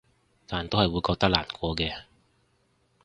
[0.47, 1.93] 但都係會覺得難過嘅